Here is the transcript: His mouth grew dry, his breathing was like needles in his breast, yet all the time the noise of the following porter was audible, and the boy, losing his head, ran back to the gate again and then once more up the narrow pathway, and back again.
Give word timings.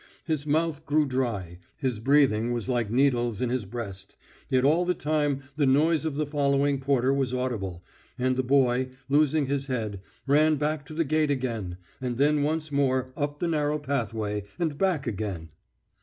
His 0.25 0.47
mouth 0.47 0.83
grew 0.83 1.05
dry, 1.05 1.59
his 1.77 1.99
breathing 1.99 2.51
was 2.53 2.67
like 2.67 2.89
needles 2.89 3.39
in 3.39 3.51
his 3.51 3.65
breast, 3.65 4.15
yet 4.49 4.65
all 4.65 4.83
the 4.83 4.95
time 4.95 5.43
the 5.57 5.67
noise 5.67 6.05
of 6.05 6.15
the 6.15 6.25
following 6.25 6.79
porter 6.79 7.13
was 7.13 7.35
audible, 7.35 7.83
and 8.17 8.35
the 8.35 8.41
boy, 8.41 8.89
losing 9.09 9.45
his 9.45 9.67
head, 9.67 10.01
ran 10.25 10.55
back 10.55 10.87
to 10.87 10.95
the 10.95 11.05
gate 11.05 11.29
again 11.29 11.77
and 12.01 12.17
then 12.17 12.41
once 12.41 12.71
more 12.71 13.13
up 13.15 13.37
the 13.37 13.47
narrow 13.47 13.77
pathway, 13.77 14.41
and 14.57 14.75
back 14.75 15.05
again. 15.05 15.49